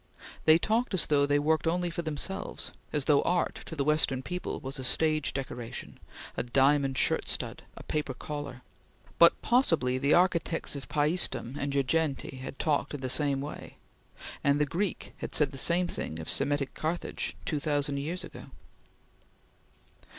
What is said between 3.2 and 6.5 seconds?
art, to the Western people, was a stage decoration; a